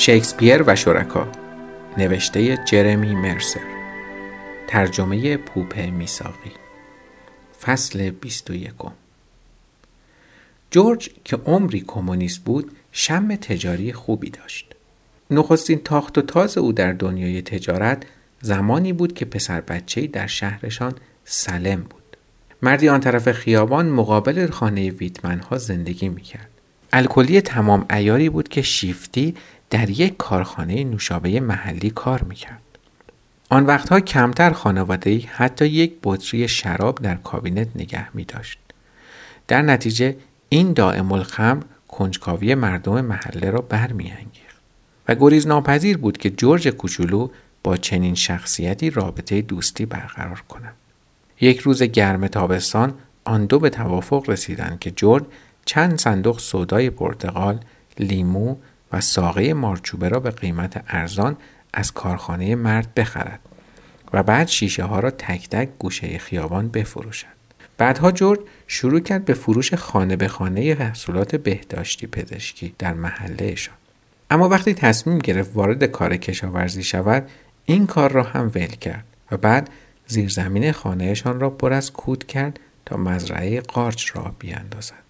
شکسپیر 0.00 0.62
و 0.66 0.76
شرکا. 0.76 1.28
نوشته 1.98 2.56
جرمی 2.64 3.14
مرسر. 3.14 3.60
ترجمه 4.68 5.36
پوپه 5.36 5.90
میساقی. 5.90 6.52
فصل 7.62 8.10
21 8.10 8.72
جورج 10.70 11.10
که 11.24 11.36
عمری 11.36 11.84
کمونیست 11.86 12.44
بود 12.44 12.72
شم 12.92 13.36
تجاری 13.36 13.92
خوبی 13.92 14.30
داشت. 14.30 14.74
نخستین 15.30 15.78
تاخت 15.78 16.18
و 16.18 16.22
تاز 16.22 16.58
او 16.58 16.72
در 16.72 16.92
دنیای 16.92 17.42
تجارت 17.42 18.02
زمانی 18.40 18.92
بود 18.92 19.14
که 19.14 19.24
پسر 19.24 19.60
بچه‌ای 19.60 20.06
در 20.06 20.26
شهرشان 20.26 20.94
سلم 21.24 21.80
بود. 21.80 22.16
مردی 22.62 22.88
آن 22.88 23.00
طرف 23.00 23.32
خیابان 23.32 23.88
مقابل 23.88 24.46
خانه 24.50 24.90
ویتمن 24.90 25.38
ها 25.38 25.58
زندگی 25.58 26.08
می‌کرد. 26.08 26.48
الکلی 26.92 27.40
تمام 27.40 27.86
ایاری 27.90 28.28
بود 28.28 28.48
که 28.48 28.62
شیفتی 28.62 29.34
در 29.70 29.90
یک 29.90 30.16
کارخانه 30.16 30.84
نوشابه 30.84 31.40
محلی 31.40 31.90
کار 31.90 32.22
می‌کرد. 32.22 32.62
آن 33.50 33.66
وقتها 33.66 34.00
کمتر 34.00 34.50
خانواده 34.52 35.18
حتی 35.18 35.66
یک 35.66 35.92
بطری 36.02 36.48
شراب 36.48 36.98
در 37.02 37.14
کابینت 37.14 37.68
نگه 37.74 38.16
می 38.16 38.24
داشت. 38.24 38.58
در 39.48 39.62
نتیجه 39.62 40.16
این 40.48 40.72
دائم 40.72 41.12
الخمر 41.12 41.62
کنجکاوی 41.88 42.54
مردم 42.54 43.00
محله 43.00 43.50
را 43.50 43.60
برمیانگیخت 43.60 44.60
و 45.08 45.14
گریز 45.14 45.46
ناپذیر 45.46 45.98
بود 45.98 46.18
که 46.18 46.30
جورج 46.30 46.68
کوچولو 46.68 47.28
با 47.62 47.76
چنین 47.76 48.14
شخصیتی 48.14 48.90
رابطه 48.90 49.42
دوستی 49.42 49.86
برقرار 49.86 50.42
کند. 50.48 50.74
یک 51.40 51.60
روز 51.60 51.82
گرم 51.82 52.26
تابستان 52.26 52.94
آن 53.24 53.46
دو 53.46 53.58
به 53.58 53.70
توافق 53.70 54.30
رسیدند 54.30 54.78
که 54.78 54.90
جورج 54.90 55.24
چند 55.64 55.98
صندوق 55.98 56.38
سودای 56.38 56.90
پرتغال، 56.90 57.60
لیمو 57.98 58.56
و 58.92 59.00
ساقه 59.00 59.54
مارچوبه 59.54 60.08
را 60.08 60.20
به 60.20 60.30
قیمت 60.30 60.84
ارزان 60.88 61.36
از 61.74 61.92
کارخانه 61.92 62.54
مرد 62.54 62.94
بخرد 62.94 63.40
و 64.12 64.22
بعد 64.22 64.48
شیشه 64.48 64.84
ها 64.84 65.00
را 65.00 65.10
تک 65.10 65.48
تک 65.48 65.68
گوشه 65.78 66.18
خیابان 66.18 66.68
بفروشد. 66.68 67.40
بعدها 67.78 68.12
جورج 68.12 68.40
شروع 68.66 69.00
کرد 69.00 69.24
به 69.24 69.34
فروش 69.34 69.74
خانه 69.74 70.16
به 70.16 70.28
خانه 70.28 70.74
محصولات 70.74 71.36
بهداشتی 71.36 72.06
پزشکی 72.06 72.74
در 72.78 72.94
محلهشان. 72.94 73.74
اما 74.30 74.48
وقتی 74.48 74.74
تصمیم 74.74 75.18
گرفت 75.18 75.50
وارد 75.54 75.84
کار 75.84 76.16
کشاورزی 76.16 76.82
شود 76.82 77.28
این 77.64 77.86
کار 77.86 78.12
را 78.12 78.22
هم 78.22 78.50
ول 78.54 78.66
کرد 78.66 79.04
و 79.30 79.36
بعد 79.36 79.70
زیرزمین 80.06 80.72
خانهشان 80.72 81.40
را 81.40 81.50
پر 81.50 81.72
از 81.72 81.92
کود 81.92 82.26
کرد 82.26 82.60
تا 82.86 82.96
مزرعه 82.96 83.60
قارچ 83.60 84.16
را 84.16 84.34
بیاندازد. 84.38 85.09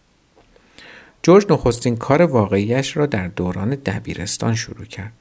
جورج 1.23 1.47
نخستین 1.51 1.97
کار 1.97 2.23
واقعیش 2.23 2.97
را 2.97 3.07
در 3.07 3.29
دوران 3.29 3.71
دبیرستان 3.71 4.55
شروع 4.55 4.85
کرد. 4.85 5.13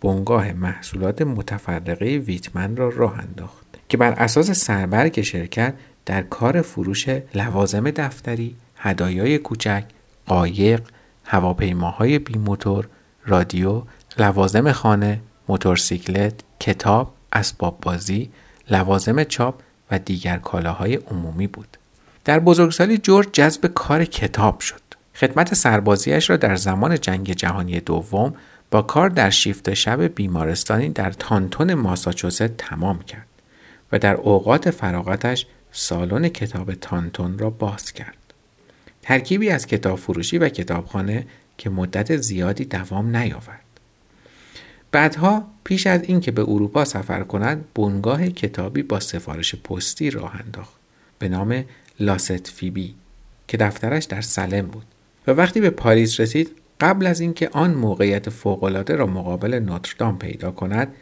بنگاه 0.00 0.52
محصولات 0.52 1.22
متفرقه 1.22 2.06
ویتمن 2.06 2.76
را 2.76 2.88
راه 2.88 3.18
انداخت 3.18 3.66
که 3.88 3.96
بر 3.96 4.12
اساس 4.12 4.50
سربرگ 4.50 5.20
شرکت 5.20 5.74
در 6.06 6.22
کار 6.22 6.62
فروش 6.62 7.08
لوازم 7.34 7.90
دفتری، 7.90 8.56
هدایای 8.76 9.38
کوچک، 9.38 9.84
قایق، 10.26 10.82
هواپیماهای 11.24 12.18
بیموتور، 12.18 12.88
رادیو، 13.26 13.82
لوازم 14.18 14.72
خانه، 14.72 15.20
موتورسیکلت، 15.48 16.34
کتاب، 16.60 17.14
اسباب 17.32 17.78
بازی، 17.82 18.30
لوازم 18.70 19.24
چاپ 19.24 19.54
و 19.90 19.98
دیگر 19.98 20.36
کالاهای 20.36 20.94
عمومی 20.94 21.46
بود. 21.46 21.76
در 22.24 22.38
بزرگسالی 22.38 22.98
جورج 22.98 23.28
جذب 23.32 23.66
کار 23.66 24.04
کتاب 24.04 24.60
شد. 24.60 24.89
خدمت 25.20 25.54
سربازیش 25.54 26.30
را 26.30 26.36
در 26.36 26.56
زمان 26.56 27.00
جنگ 27.00 27.32
جهانی 27.32 27.80
دوم 27.80 28.34
با 28.70 28.82
کار 28.82 29.08
در 29.08 29.30
شیفت 29.30 29.74
شب 29.74 30.02
بیمارستانی 30.02 30.88
در 30.88 31.12
تانتون 31.12 31.74
ماساچوست 31.74 32.42
تمام 32.42 32.98
کرد 32.98 33.26
و 33.92 33.98
در 33.98 34.14
اوقات 34.14 34.70
فراغتش 34.70 35.46
سالن 35.72 36.28
کتاب 36.28 36.74
تانتون 36.74 37.38
را 37.38 37.50
باز 37.50 37.92
کرد. 37.92 38.16
ترکیبی 39.02 39.50
از 39.50 39.66
کتاب 39.66 39.98
فروشی 39.98 40.38
و 40.38 40.48
کتابخانه 40.48 41.26
که 41.58 41.70
مدت 41.70 42.16
زیادی 42.16 42.64
دوام 42.64 43.16
نیاورد. 43.16 43.64
بعدها 44.92 45.48
پیش 45.64 45.86
از 45.86 46.02
اینکه 46.02 46.30
به 46.30 46.42
اروپا 46.42 46.84
سفر 46.84 47.22
کند 47.22 47.64
بنگاه 47.74 48.28
کتابی 48.28 48.82
با 48.82 49.00
سفارش 49.00 49.54
پستی 49.54 50.10
راه 50.10 50.40
انداخت 50.44 50.74
به 51.18 51.28
نام 51.28 51.64
لاست 52.00 52.46
فیبی 52.46 52.94
که 53.48 53.56
دفترش 53.56 54.04
در 54.04 54.20
سلم 54.20 54.66
بود 54.66 54.86
و 55.26 55.30
وقتی 55.30 55.60
به 55.60 55.70
پاریس 55.70 56.20
رسید 56.20 56.50
قبل 56.80 57.06
از 57.06 57.20
اینکه 57.20 57.48
آن 57.52 57.74
موقعیت 57.74 58.30
فوقالعاده 58.30 58.96
را 58.96 59.06
مقابل 59.06 59.54
نوتردام 59.54 60.18
پیدا 60.18 60.50
کند 60.50 60.94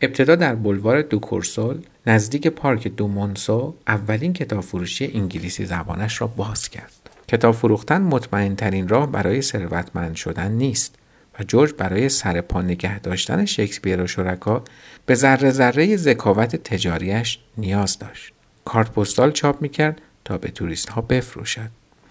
ابتدا 0.00 0.34
در 0.34 0.54
بلوار 0.54 1.02
دوکورسول 1.02 1.78
نزدیک 2.06 2.46
پارک 2.46 2.88
دومونسو 2.88 3.74
اولین 3.86 4.32
کتاب 4.32 4.60
فروشی 4.60 5.10
انگلیسی 5.14 5.66
زبانش 5.66 6.20
را 6.20 6.26
باز 6.26 6.68
کرد. 6.68 6.92
کتاب 7.28 7.54
فروختن 7.54 8.02
مطمئن 8.02 8.56
ترین 8.56 8.88
راه 8.88 9.12
برای 9.12 9.42
ثروتمند 9.42 10.14
شدن 10.14 10.52
نیست 10.52 10.94
و 11.40 11.42
جورج 11.42 11.72
برای 11.78 12.08
سرپا 12.08 12.62
نگه 12.62 12.98
داشتن 12.98 13.44
شکسپیر 13.44 14.02
و 14.02 14.06
شرکا 14.06 14.64
به 15.06 15.14
ذره 15.14 15.50
ذره 15.50 15.96
ذکاوت 15.96 16.56
تجاریش 16.56 17.38
نیاز 17.58 17.98
داشت. 17.98 18.32
کارت 18.64 18.92
پستال 18.92 19.32
چاپ 19.32 19.62
می‌کرد 19.62 20.00
تا 20.24 20.38
به 20.38 20.50
توریست 20.50 20.88
ها 20.88 21.00
بفروشد. 21.00 21.70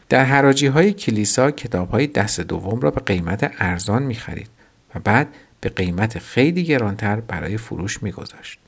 در 0.09 0.25
حراجی 0.25 0.67
های 0.67 0.93
کلیسا 0.93 1.51
کتاب 1.51 1.89
های 1.89 2.07
دست 2.07 2.41
دوم 2.41 2.79
را 2.79 2.91
به 2.91 3.01
قیمت 3.01 3.51
ارزان 3.59 4.03
می 4.03 4.15
خرید 4.15 4.49
و 4.95 4.99
بعد 4.99 5.27
به 5.61 5.69
قیمت 5.69 6.19
خیلی 6.19 6.63
گرانتر 6.63 7.19
برای 7.19 7.57
فروش 7.57 8.03
می 8.03 8.11
گذاشت. 8.11 8.59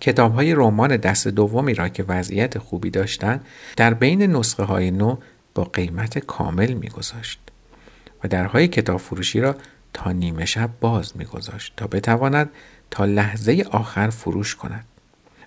کتاب 0.00 0.34
های 0.34 0.54
رمان 0.54 0.96
دست 0.96 1.28
دومی 1.28 1.74
را 1.74 1.88
که 1.88 2.04
وضعیت 2.08 2.58
خوبی 2.58 2.90
داشتند 2.90 3.46
در 3.76 3.94
بین 3.94 4.22
نسخه 4.22 4.62
های 4.62 4.90
نو 4.90 5.16
با 5.54 5.64
قیمت 5.64 6.18
کامل 6.18 6.72
می 6.72 6.88
گذاشت 6.88 7.40
و 8.24 8.28
درهای 8.28 8.68
کتاب 8.68 9.00
فروشی 9.00 9.40
را 9.40 9.56
تا 9.92 10.12
نیمه 10.12 10.44
شب 10.44 10.70
باز 10.80 11.16
می 11.16 11.24
گذاشت 11.24 11.72
تا 11.76 11.86
بتواند 11.86 12.50
تا 12.90 13.04
لحظه 13.04 13.64
آخر 13.70 14.10
فروش 14.10 14.54
کند. 14.54 14.84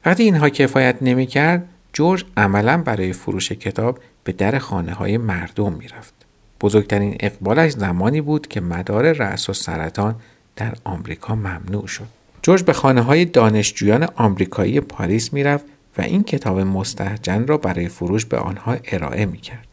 وقتی 0.06 0.24
اینها 0.24 0.50
کفایت 0.50 0.96
نمی 1.02 1.26
کرد 1.26 1.68
جورج 1.94 2.26
عملا 2.38 2.78
برای 2.78 3.14
فروش 3.14 3.52
کتاب 3.52 4.00
به 4.26 4.32
در 4.32 4.58
خانه 4.60 4.94
های 4.94 5.18
مردم 5.18 5.74
می‌رفت. 5.74 6.14
بزرگترین 6.62 7.18
اقبالش 7.20 7.72
زمانی 7.72 8.22
بود 8.22 8.48
که 8.48 8.62
مدار 8.62 9.12
رأس 9.12 9.50
و 9.50 9.54
سرطان 9.54 10.16
در 10.56 10.74
آمریکا 10.84 11.36
ممنوع 11.36 11.88
شد. 11.88 12.08
جورج 12.42 12.64
به 12.64 12.74
خانه 12.74 13.02
های 13.02 13.26
دانشجویان 13.26 14.08
آمریکایی 14.16 14.80
پاریس 14.80 15.34
می‌رفت 15.34 15.66
و 15.98 16.02
این 16.02 16.24
کتاب 16.24 16.60
مستحجن 16.60 17.48
را 17.48 17.58
برای 17.58 17.88
فروش 17.88 18.26
به 18.26 18.38
آنها 18.38 18.78
ارائه 18.92 19.26
می 19.26 19.38
کرد. 19.38 19.68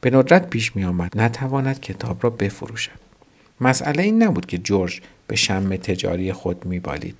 به 0.00 0.10
ندرت 0.10 0.50
پیش 0.50 0.76
می 0.76 0.84
آمد 0.84 1.20
نتواند 1.20 1.80
کتاب 1.80 2.18
را 2.20 2.30
بفروشد. 2.30 3.04
مسئله 3.60 4.02
این 4.02 4.22
نبود 4.22 4.46
که 4.46 4.58
جورج 4.58 5.00
به 5.26 5.36
شم 5.36 5.76
تجاری 5.76 6.32
خود 6.32 6.64
می 6.66 6.80
بالید 6.80 7.16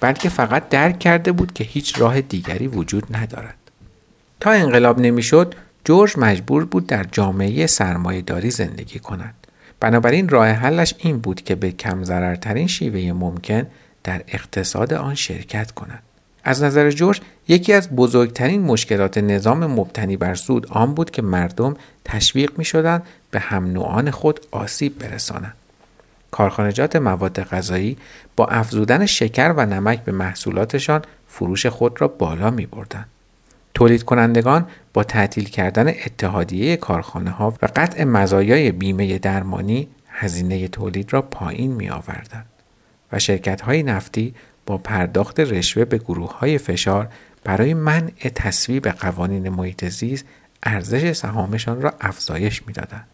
بلکه 0.00 0.28
فقط 0.28 0.68
درک 0.68 0.98
کرده 0.98 1.32
بود 1.32 1.52
که 1.52 1.64
هیچ 1.64 2.00
راه 2.00 2.20
دیگری 2.20 2.68
وجود 2.68 3.16
ندارد. 3.16 3.54
تا 4.40 4.50
انقلاب 4.50 5.00
نمی‌شد 5.00 5.54
جورج 5.84 6.14
مجبور 6.18 6.64
بود 6.64 6.86
در 6.86 7.04
جامعه 7.12 7.66
داری 8.26 8.50
زندگی 8.50 8.98
کند. 8.98 9.34
بنابراین 9.80 10.28
راه 10.28 10.48
حلش 10.48 10.94
این 10.98 11.18
بود 11.18 11.40
که 11.40 11.54
به 11.54 11.70
کم 11.70 12.04
ضررترین 12.04 12.66
شیوه 12.66 13.12
ممکن 13.12 13.66
در 14.04 14.22
اقتصاد 14.28 14.94
آن 14.94 15.14
شرکت 15.14 15.70
کند. 15.70 16.02
از 16.44 16.62
نظر 16.62 16.90
جورج 16.90 17.20
یکی 17.48 17.72
از 17.72 17.90
بزرگترین 17.90 18.62
مشکلات 18.62 19.18
نظام 19.18 19.66
مبتنی 19.66 20.16
بر 20.16 20.34
سود 20.34 20.66
آن 20.70 20.94
بود 20.94 21.10
که 21.10 21.22
مردم 21.22 21.76
تشویق 22.04 22.52
می 22.58 22.64
شدن 22.64 23.02
به 23.30 23.40
هم 23.40 23.72
نوعان 23.72 24.10
خود 24.10 24.40
آسیب 24.50 24.98
برسانند. 24.98 25.54
کارخانجات 26.30 26.96
مواد 26.96 27.42
غذایی 27.42 27.96
با 28.36 28.46
افزودن 28.46 29.06
شکر 29.06 29.54
و 29.56 29.66
نمک 29.66 30.04
به 30.04 30.12
محصولاتشان 30.12 31.02
فروش 31.28 31.66
خود 31.66 32.00
را 32.00 32.08
بالا 32.08 32.50
می 32.50 32.66
بردن. 32.66 33.04
تولید 33.74 34.02
کنندگان 34.02 34.66
با 34.92 35.04
تعطیل 35.04 35.44
کردن 35.44 35.88
اتحادیه 35.88 36.76
کارخانه 36.76 37.30
ها 37.30 37.50
و 37.62 37.68
قطع 37.76 38.04
مزایای 38.04 38.72
بیمه 38.72 39.18
درمانی 39.18 39.88
هزینه 40.08 40.68
تولید 40.68 41.12
را 41.12 41.22
پایین 41.22 41.72
می 41.72 41.90
آوردن 41.90 42.44
و 43.12 43.18
شرکت 43.18 43.60
های 43.60 43.82
نفتی 43.82 44.34
با 44.66 44.78
پرداخت 44.78 45.40
رشوه 45.40 45.84
به 45.84 45.98
گروه 45.98 46.38
های 46.38 46.58
فشار 46.58 47.08
برای 47.44 47.74
منع 47.74 48.28
تصویب 48.34 48.88
قوانین 48.88 49.48
محیط 49.48 49.84
زیست 49.84 50.24
ارزش 50.62 51.12
سهامشان 51.12 51.82
را 51.82 51.94
افزایش 52.00 52.66
می‌دادند. 52.66 53.06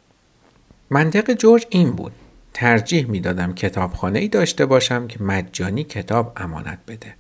منطق 0.91 1.33
جورج 1.33 1.67
این 1.71 1.93
بود 1.93 2.13
ترجیح 2.55 3.07
می‌دادم 3.07 3.55
کتابخانه 3.55 4.19
ای 4.19 4.29
داشته 4.29 4.67
باشم 4.67 5.07
که 5.07 5.23
مجانی 5.23 5.85
کتاب 5.85 6.33
امانت 6.37 6.79
بده 6.89 7.15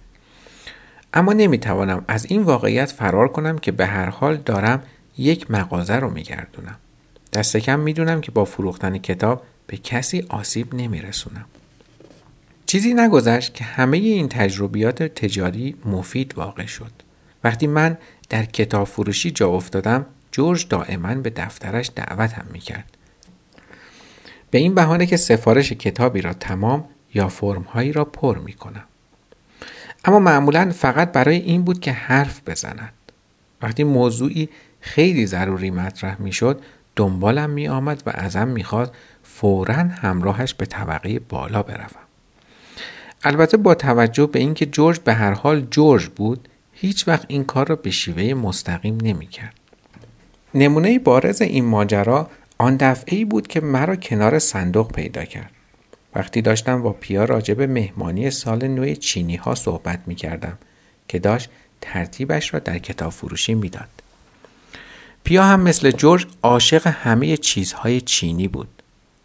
اما 1.14 1.32
نمی‌توانم 1.32 2.05
از 2.08 2.26
این 2.26 2.43
واقعیت 2.43 2.90
فرار 2.93 3.28
کنم 3.28 3.58
که 3.58 3.72
به 3.72 3.87
هر 3.87 4.08
حال 4.08 4.37
دارم 4.37 4.82
یک 5.19 5.50
مغازه 5.50 5.96
رو 5.96 6.10
میگردونم. 6.10 6.76
دست 7.32 7.56
کم 7.56 7.81
می‌دونم 7.81 8.20
که 8.20 8.31
با 8.31 8.44
فروختن 8.44 8.99
کتاب 8.99 9.43
به 9.66 9.76
کسی 9.76 10.26
آسیب 10.28 10.75
نمیرسونم. 10.75 11.44
چیزی 12.66 12.94
نگذشت 12.94 13.55
که 13.55 13.64
همه 13.64 13.96
این 13.96 14.28
تجربیات 14.28 15.02
تجاری 15.02 15.76
مفید 15.84 16.38
واقع 16.38 16.66
شد. 16.66 16.93
وقتی 17.44 17.66
من 17.66 17.99
در 18.28 18.44
کتاب 18.44 18.87
فروشی 18.87 19.31
جا 19.31 19.49
افتادم 19.49 20.06
جورج 20.32 20.69
دائما 20.69 21.14
به 21.14 21.31
دفترش 21.31 21.90
دعوتم 21.96 22.44
می‌کرد. 22.52 22.96
به 24.50 24.58
این 24.58 24.75
بهانه 24.75 25.06
که 25.06 25.16
سفارش 25.16 25.72
کتابی 25.72 26.20
را 26.20 26.32
تمام 26.32 26.84
یا 27.14 27.28
فرمهایی 27.28 27.93
را 27.93 28.04
پر 28.04 28.38
می‌کنم. 28.38 28.84
اما 30.05 30.19
معمولا 30.19 30.71
فقط 30.71 31.12
برای 31.12 31.37
این 31.37 31.62
بود 31.62 31.81
که 31.81 31.93
حرف 31.93 32.41
بزند 32.47 32.93
وقتی 33.62 33.85
موضوعی 33.85 34.49
خیلی 34.81 35.27
ضروری 35.27 35.71
مطرح 35.71 36.23
می‌شد 36.23 36.61
دنبالم 36.97 37.50
می 37.50 37.69
آمد 37.69 38.03
و 38.06 38.11
ازم 38.15 38.49
می‌خواست 38.49 38.93
فورا 39.23 39.75
همراهش 39.75 40.55
به 40.55 40.67
طبقه 40.67 41.19
بالا 41.19 41.62
بروم 41.62 42.09
البته 43.25 43.56
با 43.56 43.75
توجه 43.75 44.27
به 44.27 44.39
اینکه 44.39 44.67
جورج 44.67 44.99
به 45.00 45.15
هر 45.15 45.33
حال 45.33 45.61
جورج 45.61 46.06
بود 46.06 46.49
هیچ 46.73 47.09
وقت 47.09 47.25
این 47.29 47.45
کار 47.45 47.69
را 47.69 47.77
به 47.77 47.91
شیوه 47.91 48.35
مستقیم 48.35 48.99
نمی 49.03 49.27
کرد. 49.27 49.55
نمونه 50.55 50.99
بارز 50.99 51.43
این 51.43 51.65
ماجرا 51.65 52.31
آن 52.59 52.77
دفعه 52.77 53.25
بود 53.25 53.47
که 53.47 53.61
مرا 53.61 53.97
کنار 53.97 54.39
صندوق 54.39 54.93
پیدا 54.93 55.25
کرد. 55.25 55.50
وقتی 56.14 56.43
داشتم 56.43 56.82
با 56.82 56.93
پیا 56.93 57.25
راجع 57.25 57.55
به 57.55 57.66
مهمانی 57.66 58.31
سال 58.31 58.69
نو 58.69 58.94
چینی 58.94 59.37
ها 59.37 59.55
صحبت 59.55 60.00
می 60.06 60.14
کردم 60.14 60.58
که 61.08 61.19
داشت 61.19 61.50
ترتیبش 61.81 62.55
را 62.55 62.60
در 62.60 62.78
کتاب 62.78 63.12
فروشی 63.12 63.55
می‌داد. 63.55 63.88
پیا 65.25 65.44
هم 65.44 65.60
مثل 65.60 65.90
جورج 65.90 66.26
عاشق 66.43 66.87
همه 66.87 67.37
چیزهای 67.37 68.00
چینی 68.00 68.49
بود 68.49 68.69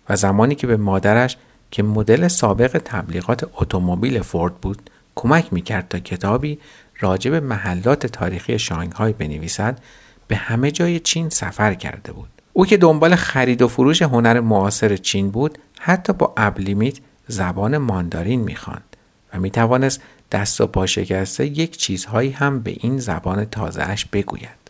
و 0.10 0.16
زمانی 0.16 0.56
که 0.56 0.68
به 0.68 0.78
مادرش 0.78 1.38
که 1.72 1.84
مدل 1.84 2.28
سابق 2.28 2.82
تبلیغات 2.86 3.50
اتومبیل 3.54 4.22
فورد 4.22 4.56
بود 4.56 4.90
کمک 5.16 5.54
می‌کرد 5.54 5.88
تا 5.88 6.00
کتابی 6.00 6.60
راجع 7.00 7.32
به 7.32 7.40
محلات 7.40 8.08
تاریخی 8.08 8.60
شانگهای 8.60 9.14
بنویسد 9.14 9.80
به 10.28 10.36
همه 10.36 10.72
جای 10.72 11.00
چین 11.00 11.30
سفر 11.30 11.74
کرده 11.74 12.12
بود 12.12 12.30
او 12.54 12.66
که 12.66 12.78
دنبال 12.78 13.16
خرید 13.16 13.62
و 13.62 13.68
فروش 13.68 14.02
هنر 14.02 14.40
معاصر 14.40 14.98
چین 14.98 15.32
بود 15.32 15.58
حتی 15.80 16.14
با 16.14 16.34
ابلیمیت 16.38 16.98
زبان 17.28 17.78
ماندارین 17.78 18.42
می‌خواند 18.42 18.98
و 19.34 19.40
می‌توانست 19.40 20.02
دست 20.32 20.62
و 20.62 20.68
پا 20.68 20.86
شکسته 20.86 21.46
یک 21.46 21.78
چیزهایی 21.78 22.32
هم 22.32 22.60
به 22.60 22.76
این 22.80 22.98
زبان 23.00 23.46
تازهش 23.46 24.06
بگوید 24.06 24.64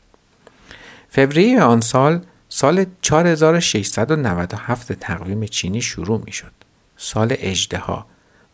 فوریه 1.10 1.62
آن 1.62 1.82
سال 1.82 2.22
سال 2.50 2.86
4697 3.02 4.94
تقویم 4.94 5.46
چینی 5.46 5.82
شروع 5.82 6.22
می 6.26 6.32
شد. 6.32 6.52
سال 6.98 7.36
اجدها 7.40 8.06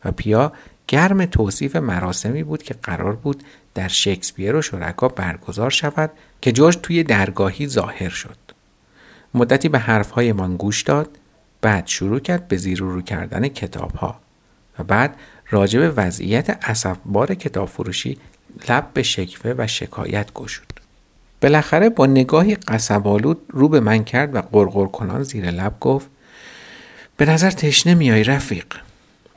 و 0.06 0.12
پیا 0.12 0.54
گرم 0.88 1.26
توصیف 1.26 1.76
مراسمی 1.76 2.44
بود 2.44 2.64
که 2.64 2.74
قرار 2.74 3.16
بود 3.16 3.44
در 3.74 3.88
شکسپیر 3.88 4.56
و 4.56 4.62
شرکا 4.62 5.08
برگزار 5.08 5.70
شود 5.70 6.12
که 6.42 6.52
جورج 6.52 6.78
توی 6.84 7.04
درگاهی 7.04 7.68
ظاهر 7.68 8.10
شد. 8.10 8.49
مدتی 9.34 9.70
به 9.70 9.80
حرفهایمان 9.80 10.58
گوش 10.58 10.84
داد 10.84 11.10
بعد 11.62 11.88
شروع 11.88 12.20
کرد 12.20 12.48
به 12.48 12.58
زیر 12.58 12.80
رو 12.80 13.02
کردن 13.02 13.48
کتاب 13.48 13.96
ها 13.96 14.20
و 14.80 14.84
بعد 14.84 15.16
راجع 15.50 15.80
به 15.80 15.90
وضعیت 15.90 16.58
اصفبار 16.62 17.36
کتاب 17.36 17.68
فروشی 17.68 18.18
لب 18.70 18.90
به 18.94 19.04
شکوه 19.04 19.56
و 19.58 19.68
شکایت 19.68 20.34
گشود. 20.34 20.80
بالاخره 21.42 21.90
با 21.90 22.06
نگاهی 22.06 22.56
قصبالود 22.56 23.42
رو 23.50 23.70
به 23.70 23.80
من 23.80 24.04
کرد 24.04 24.36
و 24.36 24.42
قرقر 24.42 24.86
کنان 24.86 25.24
زیر 25.24 25.52
لب 25.52 25.80
گفت 25.80 26.08
به 27.18 27.26
نظر 27.26 27.52
تشنه 27.52 27.96
میای 27.96 28.24
رفیق. 28.24 28.66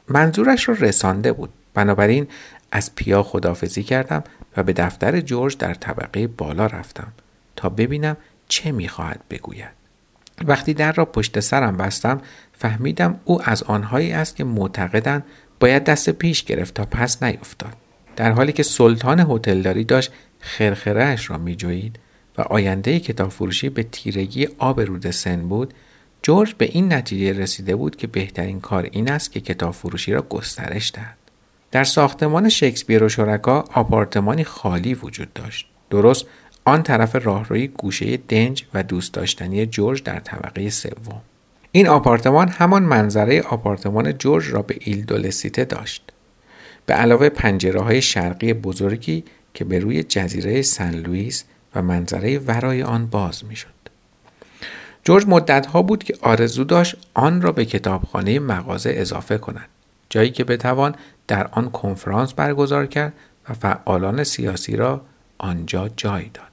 منظورش 0.08 0.64
رو 0.64 0.74
رسانده 0.74 1.32
بود. 1.32 1.50
بنابراین 1.74 2.28
از 2.72 2.94
پیا 2.94 3.22
خدافزی 3.22 3.82
کردم 3.82 4.24
و 4.56 4.62
به 4.62 4.72
دفتر 4.72 5.20
جورج 5.20 5.56
در 5.56 5.74
طبقه 5.74 6.26
بالا 6.26 6.66
رفتم 6.66 7.12
تا 7.56 7.68
ببینم 7.68 8.16
چه 8.48 8.72
می‌خواهد 8.72 9.20
بگوید. 9.30 9.81
وقتی 10.48 10.74
در 10.74 10.92
را 10.92 11.04
پشت 11.04 11.40
سرم 11.40 11.76
بستم 11.76 12.20
فهمیدم 12.52 13.20
او 13.24 13.42
از 13.48 13.62
آنهایی 13.62 14.12
است 14.12 14.36
که 14.36 14.44
معتقدند 14.44 15.24
باید 15.60 15.84
دست 15.84 16.10
پیش 16.10 16.44
گرفت 16.44 16.74
تا 16.74 16.84
پس 16.84 17.22
نیفتاد. 17.22 17.76
در 18.16 18.32
حالی 18.32 18.52
که 18.52 18.62
سلطان 18.62 19.20
هتلداری 19.20 19.84
داشت 19.84 20.12
خرخرهش 20.40 21.30
را 21.30 21.38
میجویید 21.38 21.98
و 22.38 22.42
آینده 22.42 23.00
کتاب 23.00 23.28
فروشی 23.28 23.68
به 23.68 23.82
تیرگی 23.82 24.48
آب 24.58 24.80
رود 24.80 25.10
سن 25.10 25.48
بود 25.48 25.74
جورج 26.22 26.54
به 26.54 26.64
این 26.64 26.92
نتیجه 26.92 27.40
رسیده 27.40 27.76
بود 27.76 27.96
که 27.96 28.06
بهترین 28.06 28.60
کار 28.60 28.88
این 28.92 29.10
است 29.10 29.32
که 29.32 29.40
کتاب 29.40 29.74
فروشی 29.74 30.12
را 30.12 30.22
گسترش 30.22 30.92
دهد. 30.94 31.16
در 31.70 31.84
ساختمان 31.84 32.48
شکسپیر 32.48 33.04
و 33.04 33.08
شرکا 33.08 33.64
آپارتمانی 33.74 34.44
خالی 34.44 34.94
وجود 34.94 35.32
داشت. 35.32 35.66
درست 35.90 36.26
آن 36.64 36.82
طرف 36.82 37.16
راهروی 37.26 37.68
گوشه 37.68 38.16
دنج 38.16 38.64
و 38.74 38.82
دوست 38.82 39.14
داشتنی 39.14 39.66
جورج 39.66 40.02
در 40.02 40.18
طبقه 40.18 40.70
سوم. 40.70 41.20
این 41.72 41.88
آپارتمان 41.88 42.48
همان 42.48 42.82
منظره 42.82 43.40
آپارتمان 43.40 44.18
جورج 44.18 44.50
را 44.50 44.62
به 44.62 44.76
ایل 44.80 45.04
دولسیته 45.04 45.64
داشت. 45.64 46.12
به 46.86 46.94
علاوه 46.94 47.28
پنجره 47.28 47.80
های 47.80 48.02
شرقی 48.02 48.52
بزرگی 48.52 49.24
که 49.54 49.64
به 49.64 49.78
روی 49.78 50.02
جزیره 50.02 50.62
سن 50.62 50.94
لوئیس 50.94 51.44
و 51.74 51.82
منظره 51.82 52.38
ورای 52.38 52.82
آن 52.82 53.06
باز 53.06 53.44
می 53.44 53.56
شد. 53.56 53.68
جورج 55.04 55.26
مدتها 55.26 55.82
بود 55.82 56.04
که 56.04 56.14
آرزو 56.20 56.64
داشت 56.64 56.96
آن 57.14 57.42
را 57.42 57.52
به 57.52 57.64
کتابخانه 57.64 58.38
مغازه 58.38 58.94
اضافه 58.96 59.38
کند 59.38 59.68
جایی 60.10 60.30
که 60.30 60.44
بتوان 60.44 60.94
در 61.28 61.46
آن 61.46 61.70
کنفرانس 61.70 62.32
برگزار 62.32 62.86
کرد 62.86 63.12
و 63.48 63.52
فعالان 63.52 64.24
سیاسی 64.24 64.76
را 64.76 65.00
آنجا 65.38 65.88
جای 65.88 66.30
داد. 66.34 66.51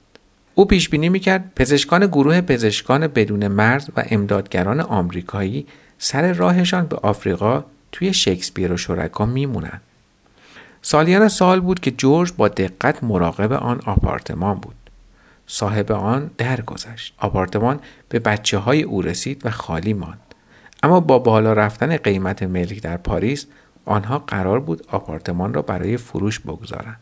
او 0.60 0.66
پیش 0.66 0.88
بینی 0.88 1.08
می‌کرد 1.08 1.52
پزشکان 1.56 2.06
گروه 2.06 2.40
پزشکان 2.40 3.06
بدون 3.06 3.48
مرز 3.48 3.90
و 3.96 4.04
امدادگران 4.10 4.80
آمریکایی 4.80 5.66
سر 5.98 6.32
راهشان 6.32 6.86
به 6.86 6.96
آفریقا 6.96 7.64
توی 7.92 8.12
شکسپیر 8.12 8.72
و 8.72 8.76
شرکا 8.76 9.26
میمونند 9.26 9.80
سالیان 10.82 11.28
سال 11.28 11.60
بود 11.60 11.80
که 11.80 11.90
جورج 11.90 12.32
با 12.36 12.48
دقت 12.48 13.04
مراقب 13.04 13.52
آن 13.52 13.80
آپارتمان 13.86 14.54
بود. 14.54 14.74
صاحب 15.46 15.92
آن 15.92 16.30
درگذشت. 16.38 17.14
آپارتمان 17.18 17.80
به 18.08 18.18
بچه 18.18 18.58
های 18.58 18.82
او 18.82 19.02
رسید 19.02 19.46
و 19.46 19.50
خالی 19.50 19.92
ماند. 19.92 20.34
اما 20.82 21.00
با 21.00 21.18
بالا 21.18 21.52
رفتن 21.52 21.96
قیمت 21.96 22.42
ملک 22.42 22.82
در 22.82 22.96
پاریس 22.96 23.46
آنها 23.84 24.18
قرار 24.18 24.60
بود 24.60 24.86
آپارتمان 24.88 25.54
را 25.54 25.62
برای 25.62 25.96
فروش 25.96 26.40
بگذارند. 26.40 27.00